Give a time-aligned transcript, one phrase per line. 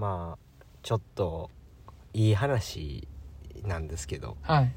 [0.00, 1.50] まあちょっと
[2.14, 3.06] いい話
[3.64, 4.72] なんですけどはい。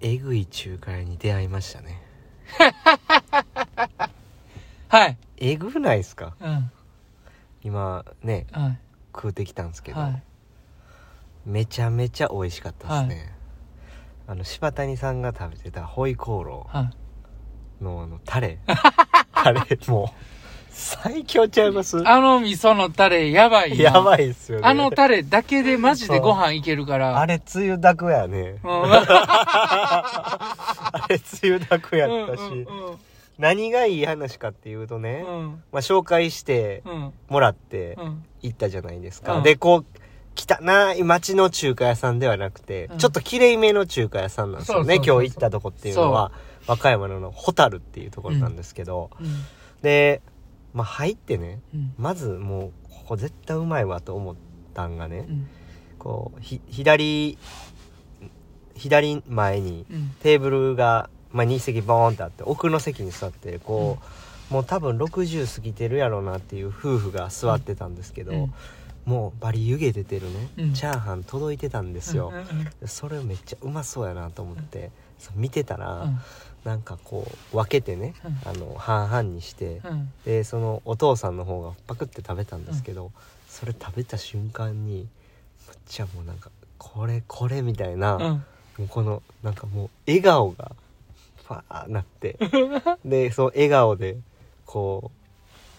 [0.00, 2.00] えぐい中華屋に出会いましたね
[4.88, 5.18] はい。
[5.36, 6.34] えぐないですか？
[6.40, 6.70] うん。
[7.62, 8.78] 今ねはい。
[9.14, 10.22] 食うてきたんですけど、はい。
[11.44, 13.32] めちゃめちゃ美味しかったですね、
[14.26, 16.90] あの柴谷さんが食べてたホイコーロはい。
[17.82, 18.58] ーのあのタレ
[19.32, 20.08] あれもう
[20.70, 22.02] 最強ちゃいます？
[22.08, 23.84] あの味噌のタレ、やばいな。
[23.84, 27.18] やばいっすよねあのタレだけでマジでご飯いけるから。
[27.18, 28.70] あれつゆだくやねうん。
[28.92, 32.66] あれつゆだくやったし、うん
[33.38, 35.48] 何がいい話かっていうとね、うんうん。
[35.72, 37.12] まあ、紹介してうん。
[37.28, 38.24] もらってうん。
[38.42, 39.84] 行ったじゃないですか、うんでこう
[40.36, 46.32] 汚い町の中華屋さんではなくて、うんちょっと綺麗めの中華屋さんなんですよねそうそうそうそう今日行ったとこっていうのは
[46.66, 49.44] 和歌山のホタルっていうところなんですけど、うん。
[49.82, 50.20] で、
[50.72, 51.94] まあ、入ってねうん。
[51.98, 54.36] まずもうここ絶対うまいわと思っ
[54.74, 55.48] たんがね、うん。
[55.98, 57.38] こうひ左
[58.74, 60.10] 左前にうん。
[60.20, 63.98] テーブルが、まあ、2席ボーンってあって奥の席に座ってこ
[64.50, 68.54] う、もう多分60過ぎてるやろうなっていう夫婦が座ってたんですけど、うん。
[69.06, 70.72] もうバリ湯気出てるね、うん。
[70.74, 72.28] チャーハン届いてたんですよ。
[72.28, 74.90] うん、うんでそれめっちゃうまそうやなと思って、
[75.34, 76.18] 見てたら、うん
[76.64, 78.38] なんかこう分けてね、うん。
[78.44, 80.12] あの半々にして、うん。
[80.24, 83.12] でそのお父さんの方がパクって食べたんですけど、
[83.48, 85.08] それ食べた瞬間に
[85.66, 88.22] むっちゃもうなんかこれこれみたいな、うん。
[88.22, 88.44] も
[88.80, 90.72] うこのなんかもう笑顔が
[91.46, 92.38] ファーなって
[93.04, 94.16] でその笑顔で
[94.66, 95.10] こ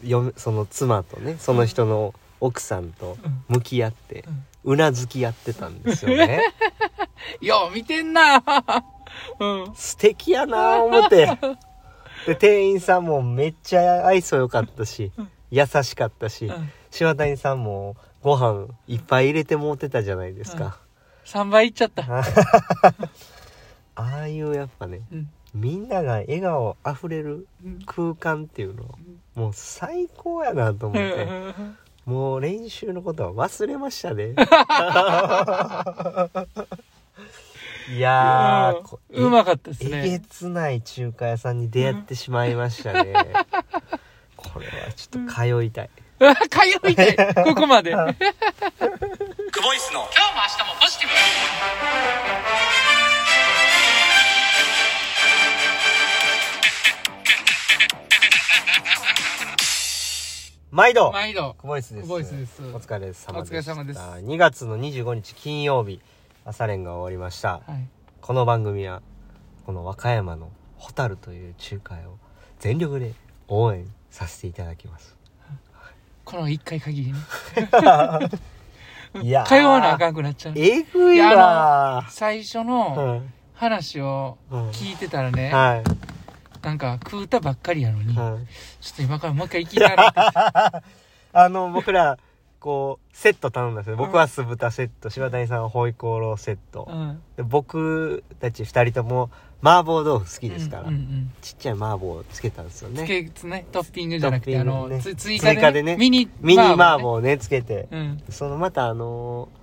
[0.03, 4.25] う嫁その妻とねその人の奥さんと向き合って
[4.63, 6.43] うなずき合ってたんですよね。
[7.39, 8.43] よう見てんな
[9.39, 9.75] うん。
[9.75, 11.37] 素敵やなぁ思って。
[12.27, 15.11] で店員さんもめっちゃ愛想良かったし
[15.49, 16.71] 優しかったしうん。
[16.91, 20.77] 柴谷さんもご飯いっぱい入れてもうてたじゃないですか、
[21.25, 22.03] 3倍いっちゃった。
[23.95, 25.29] ああいうやっぱねうん。
[25.53, 27.47] みんなが笑顔あふれる
[27.85, 28.83] 空間っていうの
[29.35, 31.27] もう最高やなと思って。
[32.05, 34.33] もう練習のことは忘れましたね
[37.91, 40.21] いやーこうまかったですえげね。
[40.29, 43.13] つない中華屋さんに出会ってしまいましたね
[44.37, 45.89] これはちょっと通いたい
[46.49, 47.15] 通いたい。
[47.43, 47.91] ここまで。
[47.91, 48.13] 今日も
[49.51, 50.19] クボイスの明日
[50.69, 51.15] もポジティブ。
[60.71, 61.55] 毎度毎度。
[61.59, 65.99] クボイスですクボイスですお疲れ様でしたお疲れ様です2月の25日金曜日
[66.45, 67.87] 朝練が終わりましたはい。
[68.19, 69.01] この番組は
[69.65, 72.17] この和歌山のホタルという中華屋を
[72.59, 73.13] 全力で
[73.47, 75.15] 応援させていただきます
[76.25, 77.19] この一回限りね。
[79.21, 80.53] いやー通わなあかんくなっちゃう。
[80.55, 83.21] えぐいわ最初ーの
[83.53, 85.83] 話をうん聞いてたらね、はい
[86.65, 88.45] なんか食うたばっかりやのに、ちょはいっ
[88.95, 90.13] と今からもう一回行きたいな。
[91.33, 92.17] あの僕ら
[92.61, 93.97] こうセット頼んだんですよ。
[93.97, 96.87] 僕は酢豚セット柴谷さんはホイコーローセット。
[96.89, 97.19] うん。
[97.35, 99.31] で僕たち2人とも
[99.63, 103.03] 麻婆豆腐好きですから、うんうんうんちっちゃい麻婆をつけたんですよね。
[103.03, 105.01] つけつね、トッピングじゃなくて、あの、トッピングね。
[105.01, 105.97] つ追加で,、追加でね。
[105.97, 107.03] ミニミニ麻ね。
[107.03, 107.87] 婆ねつけて。
[107.91, 108.23] うん。
[108.29, 109.61] そのまたあのー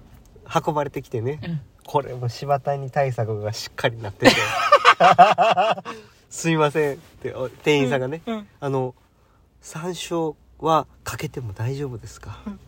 [0.67, 1.61] 運ばれてきてね、うん。
[1.85, 4.33] これも柴谷対策がしっかりなってて。
[6.31, 8.47] すいませんってお店員さんがね、うん。
[8.59, 8.95] あの
[9.61, 12.59] 山椒はかけても大丈夫ですか、こう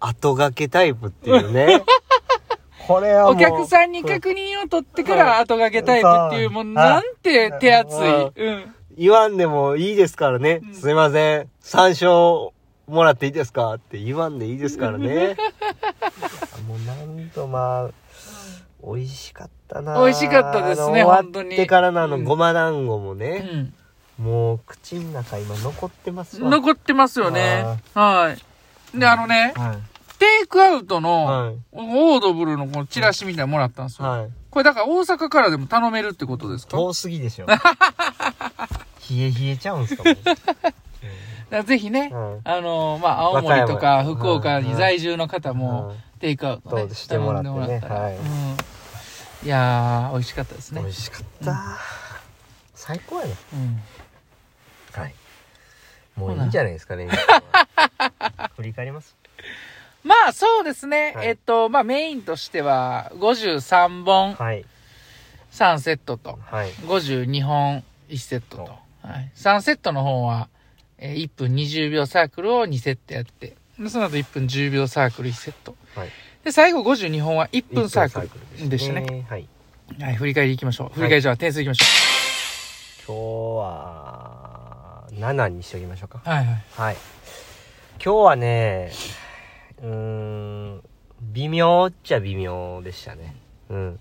[0.00, 1.82] 後がけタイプっていうね。
[2.86, 6.74] これはお客さんに確認を取ってから後掛けタイプっていう、もうはい。
[6.74, 8.48] なんて手厚はいい。
[8.48, 8.74] うん。
[8.98, 10.74] 言わんでもいいですからね、うん。
[10.74, 11.48] すいません。
[11.60, 12.50] 山椒
[12.88, 15.36] もらっていいですかって言わんでいいですからね。
[16.68, 17.90] もうなんとまあ
[18.84, 20.02] 美味しかったな。
[20.02, 21.50] 美味しかったですね本当に。
[21.50, 22.24] 終わってからのあのうん。
[22.24, 23.74] ごま団子もうね、ん。
[24.22, 26.50] もう口の中今残ってますわ。
[26.50, 27.64] 残ってますよね。
[27.94, 28.51] はい。
[28.94, 29.78] で、あのね、は
[30.18, 31.56] テイクアウトいの、はい。
[31.72, 34.08] オードブルのこのチラシみたいなのもらったんですよ。
[34.08, 34.30] はい。
[34.50, 36.76] これだから大阪からでも頼めるってことですか？
[36.76, 37.46] 遠すぎでしょ。
[39.10, 40.04] 冷え冷えちゃうんすか
[41.64, 47.58] ぜひね、はいあのまあ、青森とか福岡に在住の方も、はいテイクアウトしてもらってね。
[47.68, 47.94] らったら。
[48.02, 48.16] はい。
[48.16, 48.56] うん。
[49.44, 50.80] いやー、美味しかったですね。
[50.80, 50.86] 美。
[50.86, 51.78] 味しかった、
[52.76, 53.34] 最高やね。
[53.52, 53.82] うん。
[54.92, 55.14] はい。
[56.14, 57.08] もういいんじゃないですかね
[58.56, 59.16] 振り返ります。
[60.04, 61.12] まあ、そうですね。
[61.14, 61.28] はい。
[61.28, 64.34] えっと、まあ、メインとしては、53本。
[64.34, 64.64] はい。
[65.52, 66.70] 3セットと、はい。
[66.70, 68.82] 52本1セットと。
[69.02, 70.48] はい、3セットの方は、
[70.98, 75.76] えー1分20秒サークルを2セットやって、でその後1分10秒サークル1セット。
[75.94, 76.08] はい。
[76.44, 79.26] で、最後52本は1分サークル1でしたね。
[79.28, 79.48] はい。
[80.00, 80.94] はい、振り返りいきましょう。
[80.94, 81.84] 振り返りじゃあ点数いきましょ
[83.06, 86.22] 今日は7にしておきましょうか。
[86.24, 86.28] う。
[86.28, 86.64] はいはい。
[86.72, 86.96] はい
[87.98, 88.92] 今日はね
[89.82, 90.82] うーん
[91.32, 93.36] 微妙っちゃ微妙でしたね。
[93.70, 94.00] うん。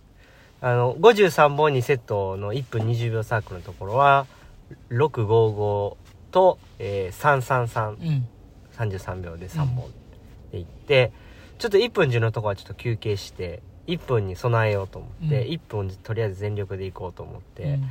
[0.60, 4.28] あの53本2セットの1分20秒サークルのところは
[4.90, 5.96] 655
[6.32, 8.28] と、えー、333うん。
[8.74, 9.92] 33秒で3本
[10.52, 11.12] でいって、
[11.60, 15.52] ちょっと1分10のとこはちょっと休憩して1分に備えようと思って、うん。
[15.54, 17.90] 1分とりあえず全力でいこうと思って、うん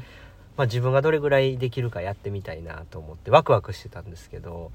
[0.57, 4.73] まあ、自分がどれぐらいできるかやってみたいなと思ってワクワクしてたんですけど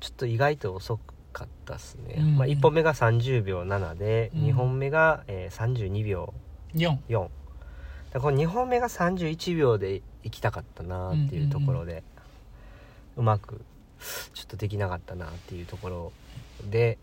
[0.00, 0.98] ちょっと意外と遅
[1.32, 4.42] かったですね、うんまあ、1本目が30秒7で、うん。
[4.46, 6.34] 2本目が、えー32秒。
[6.74, 6.98] 4。
[7.08, 7.28] 4
[8.12, 12.02] だこの2本目が31秒で行きたかったなっていうところで、
[13.16, 13.60] うまく
[14.34, 16.12] ちょっとできなかったなっていうところ
[16.68, 16.98] で、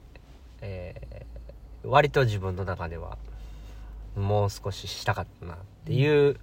[0.62, 1.28] えー
[1.84, 3.18] 割と自分の中では
[4.16, 6.38] もう少ししたかったなっていう、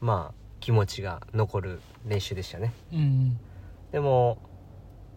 [0.00, 2.72] まあ気持ちが残る練習でしたね。
[2.92, 3.38] うん。
[3.92, 4.38] でも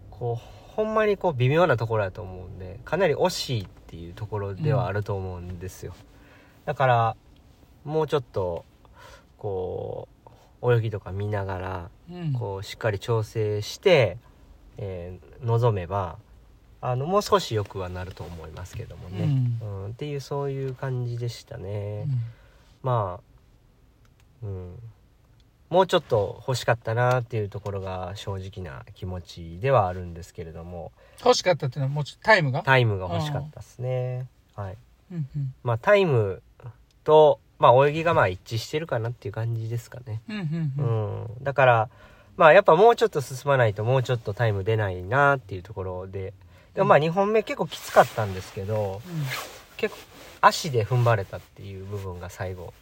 [0.10, 5.94] こうほんまにこう微妙なところだと思うんでかなり惜しいっていうところではあると思うんですよ、
[6.66, 7.16] だから
[7.84, 8.66] もうちょっと
[9.38, 10.08] こ
[10.62, 12.34] う泳ぎとか見ながらうん。
[12.34, 14.18] こうしっかり調整して、
[14.78, 16.18] えー臨めば
[16.82, 19.30] あのもう少し良くはなると思いますけどもね、
[19.62, 19.88] うん。
[19.88, 22.08] っていうそういう感じでしたね、
[22.82, 24.76] まあうん
[25.74, 30.92] もうちょっと欲しかったなっていうところが正直な気持ちではあるんですけれども。
[31.26, 32.62] 欲しかったっていうのはもうちょっとタイムが？
[32.62, 34.28] タイムが欲しかったですね。
[34.56, 34.78] はい
[35.12, 35.54] うんうん。
[35.64, 36.44] まあタイム
[37.04, 40.22] と、まあ、泳ぎがまあ一致してるかなっていう感じですかね。
[40.30, 41.42] うんうんううん。
[41.42, 41.90] んだから
[42.38, 46.34] まあやっぱもうちょっと進まないともうちょっとタイム出ないなっていうところで。
[46.76, 49.02] でもまあ2本目結構きつかったんですけど
[49.78, 50.02] 結構
[50.42, 52.74] 足で踏ん張れたっていう部分が最後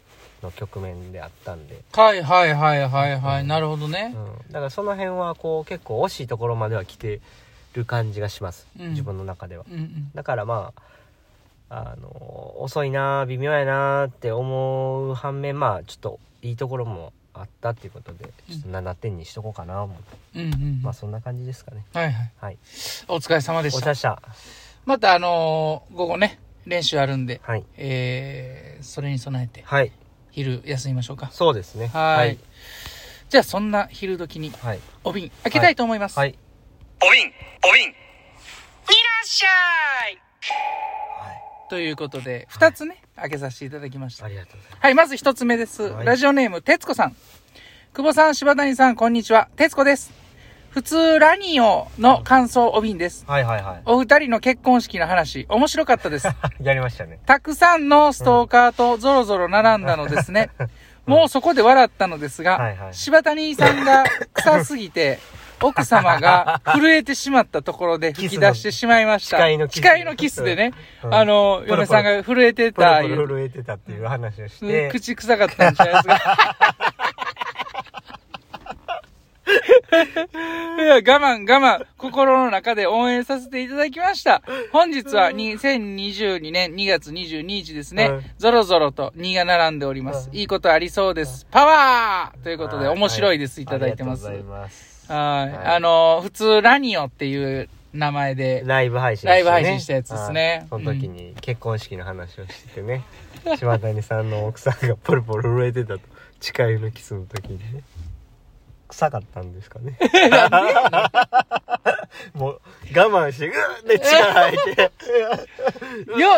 [0.44, 3.42] の局面であったんで、はいはいはいはいはい。
[3.42, 3.48] うん。
[3.48, 4.14] なるほどね。
[4.16, 4.50] う。
[4.50, 7.22] ん、だからその辺はこう結構惜しいところまでは来て
[7.74, 8.90] る感じがします、うん。
[8.92, 9.66] 自分の中では。
[9.70, 10.12] うんうん。
[10.14, 10.82] だからまあ
[11.70, 20.04] あの遅いな微妙やなって思う反面まあちょっといいところもあったっていうことでちょっと7点にしとこうかな思って、
[20.36, 20.82] うんうん。
[20.82, 21.86] まあそんな感じですかね。
[21.94, 22.32] はいはい。
[22.42, 22.58] はい。
[23.08, 23.80] お疲れ様でした。
[23.80, 24.22] お茶した。
[24.86, 27.64] またあのー午後ね、練習あるんで、はい。
[27.78, 29.92] えー、それに備えて、はい
[30.32, 31.30] 昼休みましょうか。
[31.32, 32.38] そうですねはい
[33.30, 36.18] じゃあそんな昼時に、はいお瓶開けたいと思います。
[36.18, 36.38] はい
[37.02, 37.32] お瓶
[37.70, 37.94] お瓶いら
[39.24, 40.22] っしゃい
[41.72, 44.26] ということで、二つね、開けさせていただきました。
[44.26, 45.84] ありがとうございますはい、まず一つ目です。
[45.84, 47.16] はいラジオネーム、てつこさん。
[47.94, 49.48] 久保さん、柴谷さん、こんにちは。
[49.56, 50.21] てつこです。
[50.72, 53.26] 普通ラニオの感想お瓶です。
[53.28, 53.82] はいはいはい。
[53.86, 56.28] お二人の結婚式の話、面白かったです。
[56.64, 57.20] やりましたね。
[57.26, 60.50] たくさんのストーカーとゾロゾロ並んだのですね。
[61.06, 62.94] もうそこで笑ったのですが、はいはい。
[62.94, 65.20] 柴谷さんが臭すぎて、
[65.62, 69.40] 奥様が震えてしまったところで 吹き出してしまいました。
[69.40, 69.84] 誓いのキス。
[69.84, 70.72] 誓いのキスでね、
[71.04, 71.14] うん。
[71.14, 76.91] あの、嫁さんが震えてプロたプロ震えてたっていう話をして、口臭かったんちゃいますか
[79.92, 84.42] いや、我慢我慢、心の中で応援させていただきました。
[84.72, 88.06] 本日は2022年2月22日ですね。
[88.06, 88.24] うん。
[88.38, 90.30] ゾロゾロと2が並んでおります。
[90.32, 90.38] うん。
[90.38, 91.46] いいことありそうです。
[91.52, 92.98] パワーということで、はい。
[92.98, 93.60] 面白いです。
[93.60, 94.28] いただいてます。
[94.28, 95.12] ありがとうございます。
[95.12, 95.50] はい。
[95.52, 95.76] はい。
[95.76, 100.66] あの、普通、ラニオっていう名前で、ライブ配信ライブ配信したやつですね。
[100.70, 100.84] はい。
[100.84, 103.04] その時に結婚式の話をしててね、
[103.58, 106.00] 島谷さんの奥さんがポロポロ震えてたと。
[106.42, 107.84] 誓いのキスの時にね
[108.92, 109.98] 臭かったんですかね
[112.34, 112.62] もう
[112.96, 114.82] 我慢してグーって力入って
[116.20, 116.30] よ、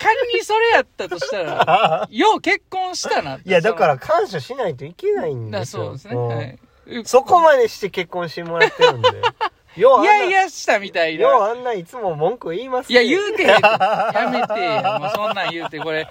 [0.00, 3.48] 仮にそれやったとしたら、 よう結婚したなって。
[3.48, 6.14] いやだから感謝しないといけないんだですよそうですね。
[6.14, 6.58] んはい。
[7.04, 9.08] そこまでして結婚してもらってるんで
[9.76, 11.22] よういやいやしたみたいな。
[11.28, 13.42] ようあんないつも文句言いますいや、ね言うて。
[13.44, 13.58] や
[14.32, 14.98] めてや。
[14.98, 16.08] もうそんなん言うて、これ、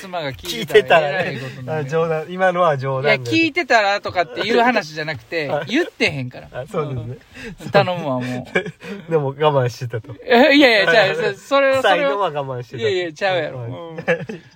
[0.00, 6.48] 妻が聞聞いいてたらえらいことにな冗談今のは冗いや、談で聞いてたらとかっていう話じゃなくて はい、言ってへんから。
[6.52, 7.16] あそうですね
[7.72, 8.50] 頼むわ、もう。
[9.10, 9.32] でも我
[9.64, 11.96] 慢してたとえいやいや、じゃあ、そそれを、それを。
[11.96, 13.58] 臭いのは我慢してたいやいや、ちゃうやろ。
[13.60, 13.98] はいうん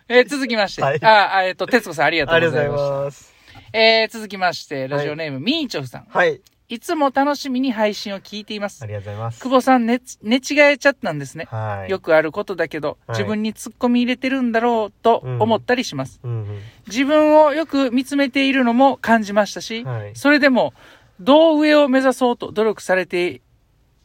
[0.08, 0.82] えー続きまして。
[0.82, 3.34] はいあ、あえっと、徹子さんありがとあうございりがとうございまますす。
[3.72, 6.06] えー続きまして、ラジオネーム、みーちょふさん。
[6.08, 6.40] はい
[6.70, 8.86] いつも楽しみに配信を聞いていますあ。
[8.86, 11.46] りがとうございます久保さん寝つ、寝違えちゃったんですね。
[11.50, 16.20] はいよくあることだけど、はい自分に突っ込み入れてるんだろうと思ったりします。
[16.22, 20.74] うんうん自分をよく見つめているのも感じましたし、はいそれでも、
[21.20, 23.40] どう上を目指そうと努力されて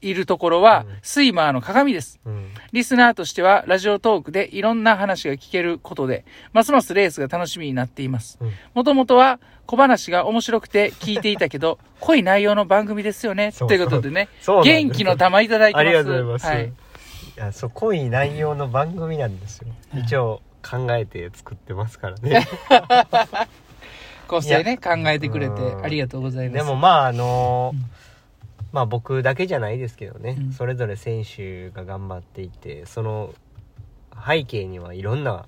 [0.01, 2.19] いるところはうん、スイマーの鏡です。
[2.25, 8.51] うんリスナーとしては、ラジオトークでいろんな話が聞けることで、ますますレースが楽しみになっていますうん。
[8.73, 13.51] もともとは、小話が面白くて聞いていたけど、 濃い内容の番組ですよね。
[13.51, 15.81] ということでね、です元気の玉いただいてます。
[15.81, 16.71] ありがとうございます、はいい、。
[17.39, 22.45] やそう濃い内容の番組なんですよ一応考えて作ってますからね
[24.27, 26.57] 構成ね、考えてくれてうんありがとうございます。
[26.57, 27.98] でもまああのうん
[28.71, 30.51] まあ僕だけじゃないですけどね、うん。
[30.51, 33.33] それぞれ選手が頑張っていてその
[34.25, 35.45] 背景にはいろんな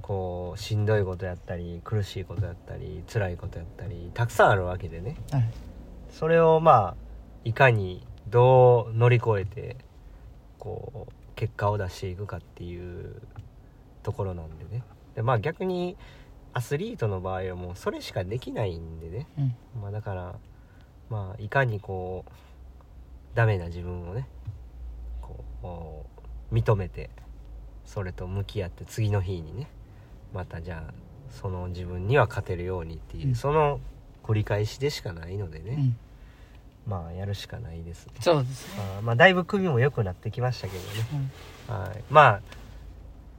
[0.00, 5.16] こうしんどいことやったり苦しいことやったり辛いことやったりたくさんあるわけでね。
[5.30, 5.50] はい。
[6.10, 6.96] それをまあ
[7.44, 9.76] いかにどう乗り越えて
[10.58, 13.22] こう結果を出していくかっていう
[14.02, 14.82] ところなんでね。
[15.14, 15.96] でまあ逆に
[16.52, 19.54] アスリートの場合はもうそれしかできないんでね、うん。
[19.82, 20.34] まあ、だから
[21.08, 22.32] まあいかにこう
[23.34, 24.26] ダメな自分をね
[25.20, 26.06] こ
[26.50, 27.10] う認めて
[27.84, 29.68] それと向き合って次の日にね
[30.32, 30.94] またじゃあ
[31.30, 33.34] その自分には勝てるようにっていう、うん。
[33.34, 33.80] その
[34.22, 35.96] 繰り返しでしかないのでね、うん。
[36.86, 38.12] まあやるしかないですね。
[38.20, 38.68] そうです
[39.02, 41.30] まあだいぶ首も良くなってきましたけどね、
[41.68, 41.74] うん。
[41.74, 42.40] はい、まあ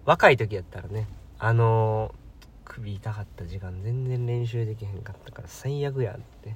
[0.05, 1.07] 若い時やったらね
[1.39, 2.23] あのー
[2.65, 6.55] 首痛かった時間全然練習できへんかったから最悪やって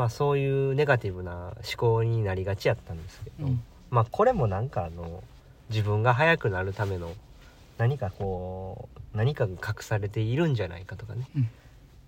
[0.00, 3.62] まあそういうネガティブな思考になりがちやったんですけど、うん。
[3.90, 5.22] まあこれもなんかあの
[5.68, 7.12] 自分が速くなるための
[7.76, 11.50] 何かこう何かが隠されているんじゃないかとかね、うん。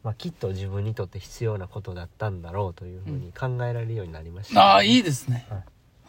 [0.04, 5.46] まあ、きっと自分にとって必要なことだったんだろうというふうに考えられるようになりました、ああ、いいですね。
[5.50, 5.58] はい。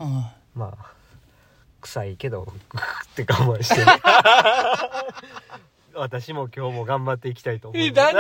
[0.10, 0.94] はまあ
[1.82, 3.82] 臭いけどグーって我慢して
[5.96, 7.88] 私も今日も頑張っていきたいと思い。
[7.88, 8.14] います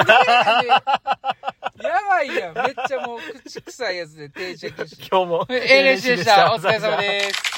[1.82, 2.56] やばいやん。
[2.56, 5.08] めっちゃもう口臭いやつで定着して。
[5.10, 6.53] 今日もええ練習でした。
[6.53, 7.52] お疲れ様です。